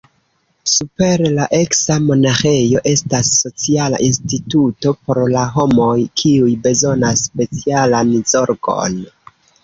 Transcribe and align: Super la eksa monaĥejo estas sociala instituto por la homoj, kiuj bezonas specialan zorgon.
Super 0.75 1.23
la 1.33 1.43
eksa 1.55 1.97
monaĥejo 2.05 2.79
estas 2.91 3.27
sociala 3.41 3.99
instituto 4.05 4.93
por 5.09 5.19
la 5.35 5.43
homoj, 5.57 5.91
kiuj 6.21 6.55
bezonas 6.69 7.21
specialan 7.27 8.11
zorgon. 8.33 8.97